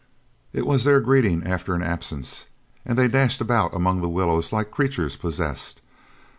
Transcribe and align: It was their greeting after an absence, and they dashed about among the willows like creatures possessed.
It 0.51 0.65
was 0.65 0.83
their 0.83 0.99
greeting 0.99 1.43
after 1.45 1.75
an 1.75 1.83
absence, 1.83 2.47
and 2.85 2.97
they 2.97 3.07
dashed 3.07 3.39
about 3.39 3.75
among 3.75 4.01
the 4.01 4.09
willows 4.09 4.51
like 4.51 4.71
creatures 4.71 5.15
possessed. 5.15 5.79